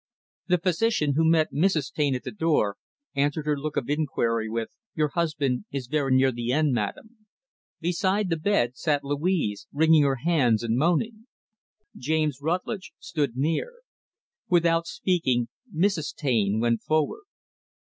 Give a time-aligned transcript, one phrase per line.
[0.47, 1.93] The physician who met Mrs.
[1.93, 2.75] Taine at the door,
[3.13, 7.27] answered her look of inquiry with; "Your husband is very near the end, madam."
[7.79, 11.27] Beside the bed, sat Louise, wringing her hands and moaning.
[11.95, 13.73] James Rutlidge stood near.
[14.49, 16.15] Without speaking, Mrs.
[16.15, 17.25] Taine went forward.